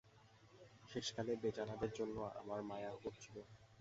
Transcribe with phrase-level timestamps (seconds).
[0.89, 3.35] শেষকালে বেচারাদের জন্যে আমার মায়া করছিল।